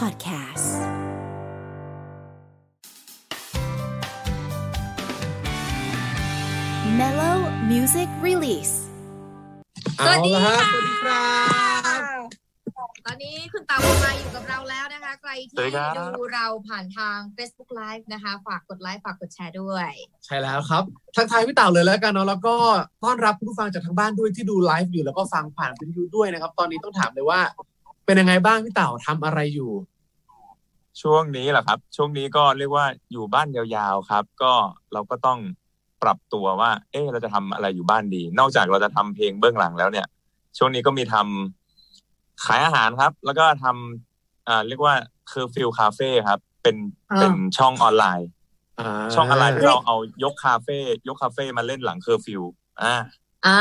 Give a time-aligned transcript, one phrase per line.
[0.00, 0.68] Podcast
[6.98, 7.38] Mellow
[7.70, 8.74] Music Release
[9.98, 11.26] สวัสดีเอาละฮะค่ะสวัสดีครั
[11.98, 12.00] บ
[13.06, 19.90] ตอนนี้คุณตามาอยู่กับเราแล้วนะคะ ใครสวัสดีที่ครับดูเราผ่านทาง Facebook Live นะคะ ฝากกดไลค์ฝากกดแชร์ด้วย
[20.24, 20.82] ใช่แล้วครับ
[21.16, 22.56] ทักทายพี่เต่าเลยแล้วกันเนาะแล้วก็
[23.04, 27.40] ต้อนรับผู้ฟังจากทางบ้านด้วยที่ดูไลฟ์อยู่แล้วก็ฟังผ่านวิทยุด้วยนะครับ ตอนนี้ต้องถามเลยว่า
[28.04, 29.72] เป็นยังไงบ้างพี่เต่าทำอะไรอยู่
[31.02, 34.52] ช่วงนี้แหละครับ ช่วงนี้ก็เรียกว่าอยู่บ้านยาวๆครับ ก็
[34.92, 35.38] เราก็ต้อง
[36.02, 40.06] ปรับตัวว่า เอ๊ะเราจะทำอะไรอยู่บ้านดี นอกจากเราจะทำเพลงเบื้องหลังแล้วเนี่ย
[40.58, 44.94] ช่วงนี้ก็มีทำขายอาหารครับ แล้วก็ทำอ่าเรียกว่า
[45.32, 46.76] เคอร์ฟิวคาเฟ่ครับ เป็น
[47.12, 48.28] อ่าเป็นช่องออนไลน์
[48.80, 52.42] อ่าช่องออนไลน์ที่เราเอายกคาเฟ่ยกคาเฟ่มาเล่นหลังเคอร์ฟิว
[52.82, 52.94] อ่า
[53.46, 53.60] อ่า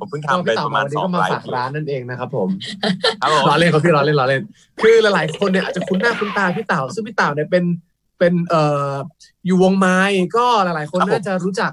[0.00, 2.48] ผมเพิ่งก็ทำไปพี่เต่าประมามาณวันสนี้องก็มาไลฝากฟ์ร้านนั่นเองนะครับผม
[3.22, 4.42] ครับผมล้อเล่นครับพี่ล้อเล่นล้อเล่น
[4.80, 7.64] คือหลายๆคนเนี่ยอาจจะคุ้นหน้าคุ้นตาพี่เต่าซึ่งพี่เต่าเนี่ยเป็น
[8.18, 8.92] เป็นเอ่อ
[9.46, 9.98] อยู่วงไม้
[10.36, 11.72] ก็หลายๆ คนน่าจะรู้จัก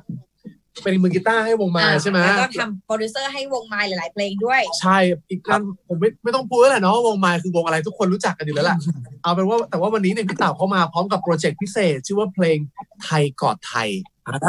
[0.84, 4.98] เป็นมือกีตาร์ให้วงไม้ใช่ไหมแล้วก็ทำโปรดิวเซอร์ให้วงไม้หลาย ๆ เพลงด้วย ใช่
[5.30, 8.78] อีกนั้นผมไม่ไม่ต้องพูดแล้วแหละเนาะว่าวงไม้คือวงอะไรทุกคนรู้จักกันอยู่แล้วแหละ
[9.24, 12.58] เอาเป็นว่าแต่ว่าวันนี้เนี่ยพี่เต่าเขามาพร้อมกับโปรเจกต์พิเศษ ชื่อว่าเพลง
[13.04, 13.90] ไทยกอดไทย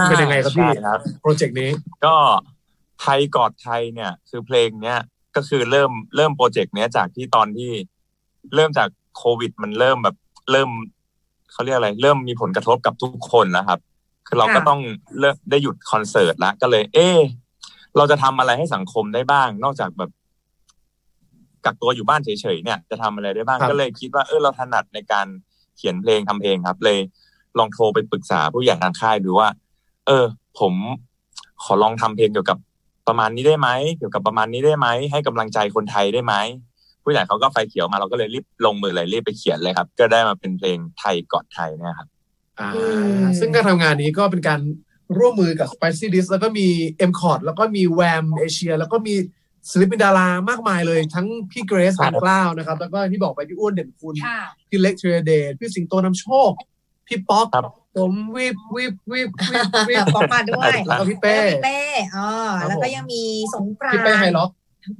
[0.09, 1.71] เป็นยังไงครับพี่ใช่ครับโปรเจกต์นี้
[2.05, 2.15] ก็
[3.01, 4.99] ไทยกอดไทยเนี่ยคือเพลงเนี้ย
[5.37, 7.71] ก็คือเริ่มเริ่มโปรเจกต์เนี้ยจากที่ตอนที่
[8.55, 10.17] เริ่มจากโควิด มันเริ่มแบบ
[10.51, 10.71] เริ่ม
[11.53, 13.81] เขาเรียกอะไร เริ่มมีผลกระทบกับทุกคนแล้วครับ
[14.31, 14.81] คือเราก็ค่ะต้อง
[15.19, 17.19] เลิกได้หยุดคอนเสิร์ตแล้วก็เลย เออ
[17.97, 20.11] เราจะทำอะไรให้สังคมได้บ้าง นอกจากแบบ
[21.65, 25.27] กักตัวอยู่บ้านเฉยๆเนี่ย จะทำอะไรได้บ้างครับก็เลยคิดว่าเออเราถนัดในการ
[25.77, 26.99] เขียนเพลงทำเพลงครับ เลย
[27.59, 29.49] ลองโทรไปปรึกษาผู้ใหญ่ทางค่ายดูว่า
[30.07, 30.25] เออ
[30.59, 30.75] ผม
[31.65, 32.59] ขอลองทำเพลงเกี่ยวกับ
[33.09, 36.35] ประมาณนี้ได้ไหมเกี่ยวกับประมาณนี้ได้ไหมให้กำลังใจคนไทยได้ไหม
[37.05, 42.09] ผู้ใหญ่เขาก็ไฟเขียวมาเราก็เลยรีบลงมือเลยรีบไปเขียนเลยครับ ก็ได้มาเป็นเพลงไทยกอดไทยเนะครับ
[42.61, 42.85] อ่าอื
[43.19, 44.61] มซึ่งการทำงานนี้ก็เป็นการ
[45.19, 46.69] ร่วมมือกับ Spicy d i s แล้วก็มี
[47.11, 49.15] m c o r d แล้วก็มี Wham Asia แล้วก็มี
[49.71, 54.41] ศิลปินดารามากมายเลย ทั้งพี่เกรซครัปาบนกล้าวนะครับ แล้วก็ที่บอกไปพี่อ้วนเด่นคุณค่ะ
[54.71, 56.51] พี่เล็กเทรเดตพี่สิงโตนำโชค
[57.07, 57.65] พี่ป๊อกครับ
[57.97, 61.81] ผมวิบวิบวิบวิบวิบป๊อกมาด้วยแล้วก็พี่เป้เป้เป้
[62.17, 62.29] อ๋อ
[62.61, 63.23] ครับแล้วก็ผมยังมี
[63.55, 64.51] สงกรานต์พี่เป้ไฮล็อก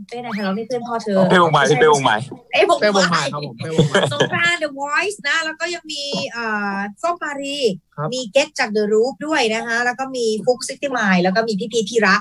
[0.09, 2.17] เป้ไฮล็อกนี่เพื่อนพ่อเธอเป้วงใหม่พี่เป้วงใหม่
[2.53, 7.59] เอ้ยวงเป้วงใหใหม่ม่ครับผมเป้วงใหม่สงกรานต์ The Voice นะ แล้วก็ยังมีเอ่อส้มมารี
[7.97, 12.17] ครับมีเก็ตจาก The Roof ด้วยนะคะแล้วก็มีฟุกซิตี้มายแล้วก็มีพี่พีทพี่ระ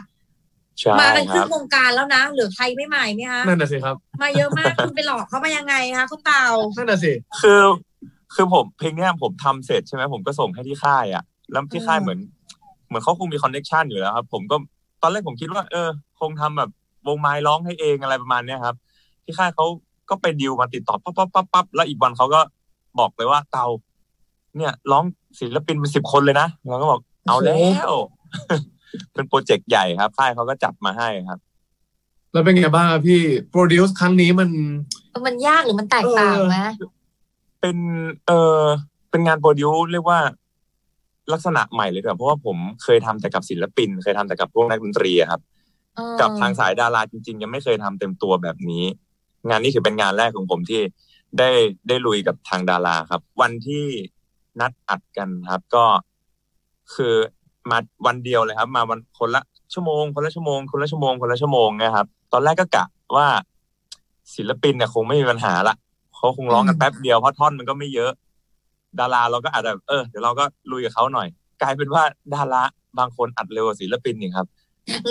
[0.80, 6.46] ใช่มากันคครึ่รังบวงการแล้วนะเหลือใครไม่ใหม่ไหมคะนั่นน่ะสิครับ มาเยอะมากคุณไปหลอกเขามายังไงคะคุณเต่า
[6.78, 7.62] นั่นน่ะสิคือ
[8.36, 12.20] คือผมเพลงเนี้ยผมทำเสร็จใช่ไหมผมก็ส่งให้ที่ค่ายอะแล้วที่ค่ายอืมเหมือน
[12.88, 14.56] เหมือนเขาคงมีคอนเน c t ชันอยู่แล้วครับ ผมก็
[15.02, 15.90] ตอนแรกผมคิดว่า เออ
[16.20, 16.70] คงทำแบบ
[17.08, 18.76] วงไม้ร้องให้เองอะไรประมาณเนี้ยครับ
[19.24, 19.66] ที่ค่ายเขา
[20.10, 22.42] ก็ไปดิวมาติดต่อปั๊บปั๊บปั๊บปั๊บแล้วอีกวันเขาก็
[23.00, 23.66] บอกเลยว่าเตา
[24.58, 25.04] เนี่ยร้อง
[25.40, 27.92] ศิลปินเป็นสิบคนเลยนะเราก็บอกเอาแล้ว
[29.14, 31.40] เป็นโปรเจกต์ใหญ่ครับค่ายเขาก็จัดมาให้ครับ
[32.32, 34.50] แล้วเป็นไงบ้างครับพี่โปรดิวซ์ครั้งนี้มัน
[35.28, 36.58] มันยากหรือมันแตกต่างไหม
[37.62, 37.78] เป็น
[38.28, 38.62] เออ
[39.10, 40.20] เป็นงานโปรดิวเรียกว่า
[41.34, 45.59] ลักษณะใหม่เลยครับเพราะว่าผมเคยทำแต่กับศิลปิน เคยทำแต่กับพวกนักดนตรีอะครับเออ
[46.20, 48.84] กับทางสายดาราจริง ๆ ยังไม่เคยทำเต็มตัวแบบนี้
[49.50, 50.82] งานนี้ถือเป็นงานแรกของผมที่
[51.38, 51.50] ได้
[51.88, 53.86] ได้ลุยกับทางดาราครับ วันที่
[54.60, 55.86] นัดอัดกันครับ ก็
[56.96, 57.14] คือ
[57.70, 62.86] มาวันเดียวเลยครับ มาวันคนละชั่วโมง คนละชั่วโมง คนละชั่วโมงคนละชั่วโมงนะครับ ตอนแรกก็กะ
[63.16, 63.28] ว่า
[64.36, 65.76] ศิลปินเนี่ยคงไม่มีปัญหาละ
[66.16, 68.12] เขาคงร้องกันแป๊บเดียวเพราะท่อนมันก็ไม่เยอะ
[69.00, 71.28] ดาราเราก็อาจจะเออเดี๋ยวเราก็ลุยกับเขาหน่อย
[71.62, 72.04] กลายเป็นว่า
[72.36, 72.64] ดารา
[73.00, 74.48] บางคนอัดเร็วกว่าศิลปินอีกครับ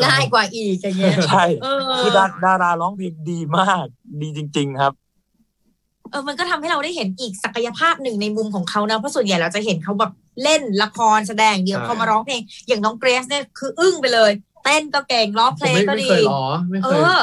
[0.05, 3.87] ง่ายกว่าอีกอย่างเงี้ยใช่เออคือดาดาราร้องเพลงดีมาก
[4.21, 4.93] ดีจริง ๆครับ
[6.11, 10.13] เออมันก็ทำให้เราได้เห็นอีกศักยภาพหนึ่งในมุมของเขานะเพราะส่วนใหญ่เราจะเห็นเขาแบบ
[10.43, 14.31] เล่นละครแสดงเดียวใช่พอมาร้องเพลงอย่างน้องเกรซเนี่ยคืออึ้งไปเลย
[14.65, 17.21] เต้นก็เก่งร้องเพผมลงไม่ก็ไม่ดีเคยล้อไม่เอเคยอ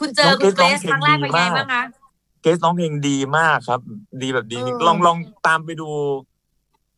[0.00, 1.82] คุณเจอน้องคุณเกรสเกรซครั้งแรกเป็นไงร้องเพลงดีมากบ้างคะ
[2.42, 3.80] เกสร้องเพลงดีมากครับ
[4.22, 5.88] ดีแบบดีจริงเออลองลองตามไปดู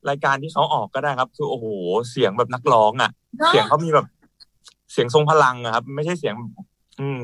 [0.09, 1.67] รายการที่เขาออกก็ได้ครับ คือโอ้โห
[2.11, 4.07] เสียงแบบนักร้องอะเนอะเสียงเขามีแบบ
[4.93, 6.35] เสียงทรงพลังอะครับ ไม่ใช่เสียง
[7.01, 7.21] อืม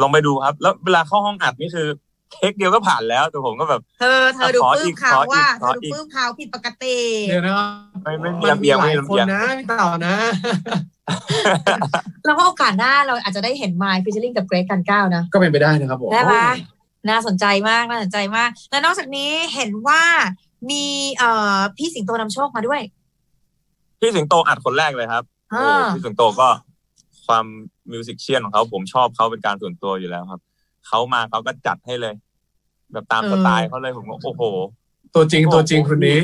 [0.00, 1.88] ลองไปดูครับ แล้วเวลาเข้าห้องอัดนี่คือ
[2.32, 6.98] เทคเดียวก็ผ่านแล้วแต่ผมก็แบบ เธอเธอดูขอปลื้อีมกเขาขออีกว่าเธขออดูอีกปลื้มเขาผิดปกติ
[7.28, 7.68] เดี๋ยวนะครับ
[8.02, 10.14] ไม่ไม่มีมันลำมีเอียงหไม่ลายมีลำคนเอียงนะพี่เต่านะ
[12.24, 16.46] แล้วก็โอกาสหน้าเราอาจจะได้เห็นไมล์ฟิชเชอริงกับเกรซกันก้าวนะ ก็เป็นไปได้นะครับผมได้ปะ
[17.08, 20.02] น่าสนใจมากน่าสนใจมาก และนอกจากนี้เห็นว่า
[20.70, 20.84] มี
[21.18, 22.80] เอ่อพี่สิงโตนำโชคมาด้วย
[24.00, 25.24] พี่สิงโตอัดคนแรกเลยครับ
[25.54, 26.48] อ่าโอ้พี่สิงโตก็
[27.26, 27.44] ความ
[27.92, 30.40] มิวสิกเชียนของเขาผมชอบเขาเป็นการส่วนตัวอยู่แล้วครับ
[30.88, 32.14] เขามาเขาก็จัดให้เลย
[32.92, 34.42] แบบตามเออสไตล์เขาเลยผมก็โอ้โห
[35.14, 36.20] ตัวจริงตัวจริงคนนี้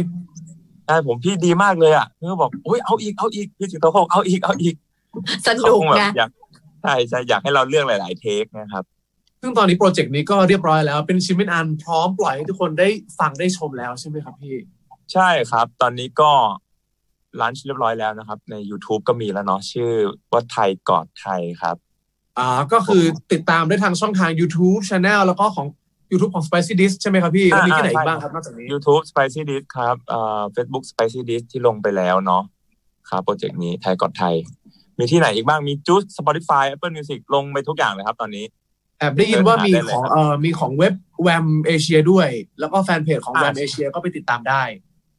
[0.87, 4.75] ใช่ผมพี่ดีมากเลยอะพี่ก็บอกอุ้ยเอาอีกเอาอีกพี่สิงโตเขาบอกเอาอีกเอาอีก
[5.47, 6.31] สเขานุกคงแบบนะอยาก
[6.83, 8.85] ใช่ใช่อยากให้เราเลือกหลาย ๆ เทคนะครับ
[9.41, 12.89] ซึ่งตอนนี้โปรเจกต์นี้ก็เรียบร้อยแล้ว เป็นชิ้นเป็นอันพร้อมปล่อยให้ทุกคนได้
[13.19, 14.57] ฟังได้ชมแล้วใช่ไหมครับพี่
[15.13, 16.33] ใช่ครับ ตอนนี้ก็
[17.41, 19.91] ลันช์เรียบร้อยแล้วนะครับ ใน YouTube ก็มีแล้วเนาะชื่อ
[20.33, 21.77] ว่าไทยกอดไทยครับ
[22.39, 25.67] อ่าก็คือติดตามได้ทางช่องทาง YouTube Channel แล้วก็ของ
[26.13, 32.43] YouTube ของ Spicy Disc ใช่ไหมครับพี่แล้วมีที่ไหนอีกบ้างครับนอกจากนี้ YouTube Spicy Disc ครับเอ่อ Facebook Spicy Disc ที่ลงไปแล้วเนาะ
[33.11, 34.35] ครับโปรเจกต์นี้ไทยกอดไทย
[34.99, 38.45] มีที่ไหนอีกบ้างมีจูส Spotify Apple Music ลงไปทุกอย่างเลยครับตอนนี้
[38.99, 42.29] แอบได้ยินว่ามีเดินหาได้เลยของครับเอ่อมีของเว็บแวมเอเชียด้วย
[42.61, 44.63] แล้วก็แฟนเพจของอ่าแวมเอเชียก็ไปติดตามได้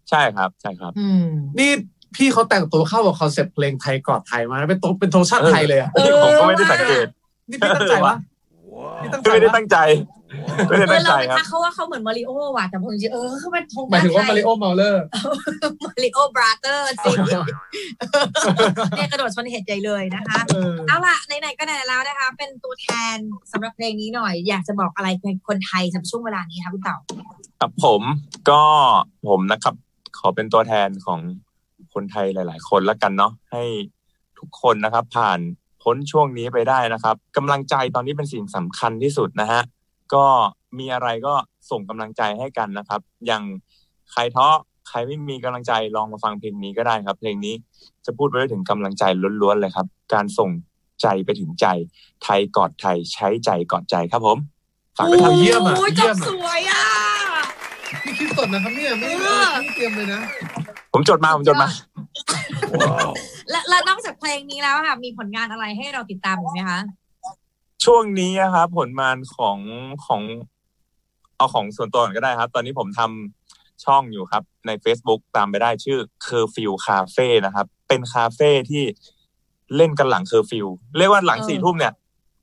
[0.10, 1.26] ใช่ครับใช่ครับอืม
[1.60, 1.72] นี่
[2.16, 5.90] พี่เขาแต่งตัวเข้ากับคอนเซ็ปต์เพลงไทยกอดไทยมาเป็นตัวเป็นธงชาติไทยเลยอะ
[6.24, 7.08] ผมก็ไม่ได้สังเกต
[7.50, 8.16] นี่พี่ตั้งใจวะ
[9.02, 9.78] นี่ตั้งใจไม่ได้ตั้งใจ
[10.68, 15.04] ไม่ได้เอตั้งเราใจไปครับทักเขาว่าเขาเหมือนมาริโอว่ะแต่ผมจริงเออเขาเป็นธงหมายถึงว่ามาริโอเมาเลอร์
[15.86, 20.40] มาริโอบราเตอร์สิเนี่ยกระโดดชนเหตุใหญ่เลยนะคะ
[20.88, 23.18] เอาล่ะไหนๆก็ไหนแล้วนะคะ เป็นตัวแทน
[23.52, 26.98] สำหรับเพลงนี้หน่อย อยากจะบอกอะไรเป็นคนไทยสำหรับช่วงเวลานี้คะพี่เต่า
[27.60, 28.02] ครับผม
[28.50, 28.62] ก็
[29.28, 29.76] ผมนะครับ
[30.18, 31.20] ขอเป็นตัวแทนของ
[31.94, 33.64] คนไทยหลาย ๆ คนแล้วกันเนาะให้
[34.40, 35.40] ทุกคนนะครับ ผ่าน
[35.84, 39.62] พ้นช่วงนี้ไปได้นะครับกำลังใจตอนนี้เป็นสิ่งสำคัญที่สุดนะฮะ
[40.14, 40.26] ก็
[40.78, 41.34] มีอะไรก็
[41.72, 43.44] ส่งกำลังใจให้กันนะครับ อย่าง
[44.12, 44.48] ใครท้อ
[44.90, 47.56] ใครไม่มีกำลังใจลองมาฟังเพลงนี้ก็ได้ครับ เพลงนี้
[48.06, 49.04] จะพูดไปถึงกำลังใจ
[49.42, 50.50] ล้วนๆเลยครับ การส่ง
[51.02, 51.68] ใจไปถึงใจ
[52.24, 54.38] ไทยกอดไทยใช้ใจกอดใจครับผม
[54.98, 56.84] ฝากด้วยครับเยี่ยมอะโอ้ยเยี่จยบมอะสวยอะ
[58.04, 60.22] พี่คิดสดนะครับเนี่ยไม่ได้เออไม่ได้เตรียมเลยนะ
[60.94, 61.70] ผมจดมาผมจดมา
[63.50, 66.80] และและนอกจากเพลงนี้แล้วค่ะ มีผลงานอะไรให้เราติดตามอีกไหมคะ
[67.86, 69.58] ช่วงนี้นะครับผลงานของ
[70.06, 70.22] ของ
[71.38, 78.84] เอาของส่วนตัวก่อนก็ได้ครับ ตอนนี้ผมทำช่องอยู่ครับ ใน Facebook ตามไปได้ชื่อ Curfew Cafe นะครับ เป็นคาเฟ่ที่
[79.76, 80.68] เล่นกันหลังเคอร์ฟิว
[80.98, 81.94] เรียกว่าหลังเออสี่ทุ่มเนี่ย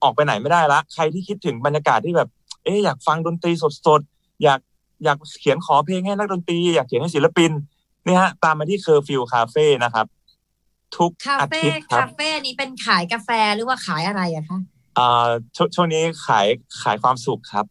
[0.03, 2.29] ออกไปไหนไม่ได้ละ ใครที่คิดถึงบรรยากาศที่แบบ
[2.65, 3.53] เอ๊ะอยากฟังดนตรี
[3.87, 4.61] สดๆอยาก
[5.05, 7.51] อยากเขียนขอเพลงให้นักดนตรี อยากเขียนให้ศิลปิน
[8.09, 10.07] นี่ฮะ ตามมาที่เคอร์ฟิวคาเฟ่นะครับ
[10.97, 14.59] ทุกคาอาเฟ่ทิตย์ครัคาบเฟ่นี้เป็นขายกาแฟหรือว่าขายอะไรอะคะ
[14.99, 16.47] อ่าชวงช่วงนี้ขาย
[16.83, 17.67] ขายความสุขครับ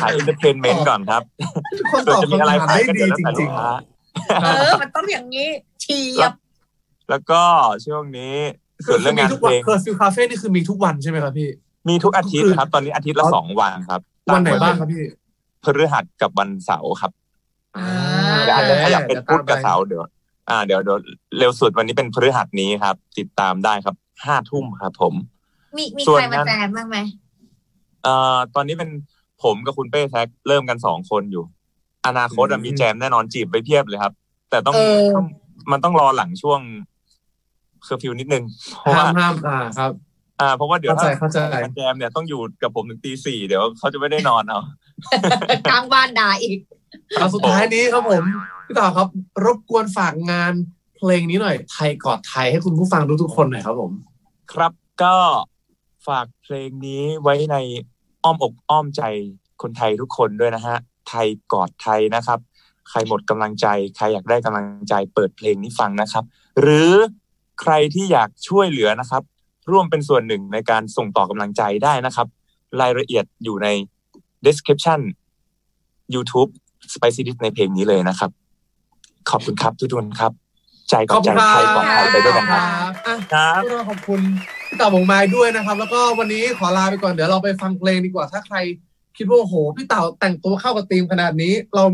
[0.00, 1.22] ขายเอนเตอร์เทนเมนต์ก่อนครับ
[1.78, 3.70] ทุกคนส่วนตอบจะมีคำอะไรถามขายได้ก็ดีเดี๋ยวแล้วจแต่ริลูง กค้า
[4.42, 5.48] เออ มันต้องอย่างนี้
[5.82, 6.32] เทียบ
[7.10, 7.42] แล้วก็
[7.86, 11.48] ช่วงนี้ๆส่วนเรื่องงานทุกเพวันลงเคอร์ฟิวคาเฟ่นี่คือมีทุกวันใช่ไหมครับพี่
[11.88, 14.00] มีทุกอาทิตย์ครับ ตอนนี้อาทิตย์ละอ๋อสองวันครับ
[14.34, 15.04] วันไหนบ้างครับพี่
[15.64, 17.10] พฤหัสกับวันเสาร์ครับ
[17.76, 18.19] อ่าเดี๋ยว
[18.60, 20.02] อาจจะขยับเป็นดี๋ยวพุธกับตมไปเสาร์เดี๋ยว
[20.50, 20.98] อ่า เดี๋ยวเดี๋ยว
[21.38, 25.14] เร็วสุดวันนี้เป็นพฤหัสนี้ครับ ติดตามได้ครับห้าทุ่มครับผม
[25.76, 26.98] มีมีส่วนใครมานั้นแจมบ้างไหม
[28.02, 28.90] เอ่อตอนนี้เป็น
[29.42, 31.44] ผมกับคุณเป้แท็กเริ่มกันสองคนอยู่
[32.06, 34.12] อนาคตอะอืมมีแจมแน่นอนจีบไปเพียบเลยครับ
[34.50, 35.26] แต่ต้องเออต้อง
[35.72, 36.60] มันต้องรอหลังช่วง
[37.84, 38.44] เคอร์ฟิวนิดนึง
[38.80, 39.92] เพราะห้าว่ามห้ามอ่าครับ
[40.40, 41.38] อ่า เพราะว่าเดี๋ยวเข้าใจถ้าเข้าใจ
[41.74, 44.60] แจมเนี่ยต้องอยู่กับผมถึงตีสี่เดี๋ยวเขาจะไม่ได้นอนเอา
[45.70, 46.58] กลางบ้านด่าอีก
[47.16, 48.24] เอาสุดท้ายนี้ครับผม
[48.66, 49.08] พี่ต่อครับ
[49.44, 50.52] รบกวนฝากงาน
[50.96, 53.92] เพลงนี้หน่อย ไทยกอดไทยให้คุณผู้ฟังทุกๆคนหน่อยครับผม
[54.52, 54.72] ครับ
[55.02, 55.16] ก็
[56.08, 57.56] ฝากเพลงนี้ไว้ใน
[58.24, 59.02] อ้อมอกอ้อมใจ
[59.62, 60.76] คนไทยทุกคนด้วยนะฮะ
[61.08, 62.38] ไทยกอดไทยนะครับ
[62.88, 66.24] ใครหมดกำลังใจ ใครอยากได้กำลังใจ เปิดเพลงนี้ฟังนะครับ
[66.60, 66.92] หรือ
[67.60, 69.22] ใครที่อยากช่วยเหลือนะครับ
[69.70, 72.26] ร่วมเป็นส่วนหนึ่งในการส่งต่อกำลังใจได้นะครับ
[72.80, 73.68] รายละเอียดอยู่ใน
[74.46, 75.00] description
[76.14, 76.50] YouTube
[76.92, 78.30] Spicy Dish ในเพลงนี้เลยนะครับ
[79.30, 80.32] ขอบคุณครับทุกคนครับ
[80.88, 84.20] ใจกอดใจไทยกอดไทยไปด้วยกันครับอะครับพวกเราขอบคุณ
[84.68, 88.56] พี่เต่าบงไม้ด้วยนะครับ แล้วก็วันนี้ขอลาไปก่อนเดี๋ยวเราไปฟังเพลงดีกว่าถ้าใคร
[89.16, 91.84] คิดว่าโอ้โหพี่เต่าแต่งตัวเข้ากับธีมขนาดนี้ เรา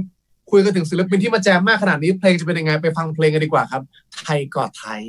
[0.51, 3.83] คุยกันถึงศิลปินที่มาแจมมากขนาดนี้เพลงจะเป็นยังไงไปฟังเพลงกันดีกว่าครับ
[4.25, 5.03] ไทยกอดไทย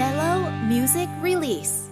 [0.00, 0.38] Mellow
[0.70, 1.87] Music Release.